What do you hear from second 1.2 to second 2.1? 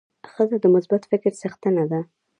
څښتنه ده.